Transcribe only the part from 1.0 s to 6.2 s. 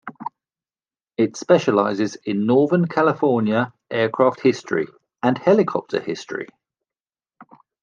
It specializes in Northern California aircraft history and helicopter